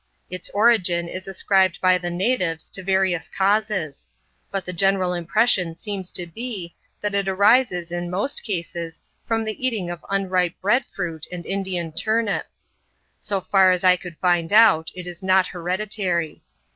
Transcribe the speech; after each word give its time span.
Its 0.31 0.49
origin 0.55 1.07
is 1.07 1.27
ascribed 1.27 1.79
by 1.79 1.95
the 1.95 2.09
natives 2.09 2.71
to 2.71 2.81
various 2.81 3.29
causes: 3.29 4.07
but 4.49 4.65
the 4.65 4.73
general 4.73 5.13
impression 5.13 5.75
seems 5.75 6.11
to 6.11 6.25
be, 6.25 6.73
that 7.01 7.13
it 7.13 7.27
arises 7.27 7.91
in 7.91 8.09
most 8.09 8.43
cases 8.43 9.03
from 9.27 9.43
the 9.45 9.63
eating 9.63 9.91
of 9.91 10.03
un 10.09 10.27
ripe 10.27 10.55
bread 10.59 10.83
fruit 10.87 11.27
and 11.31 11.45
Indian 11.45 11.91
turnip. 11.91 12.47
So 13.19 13.41
far 13.41 13.69
as 13.69 13.83
I 13.83 13.95
could 13.95 14.17
find 14.17 14.51
out, 14.51 14.89
it 14.95 15.05
is 15.05 15.21
not 15.21 15.45
hereditary. 15.45 16.41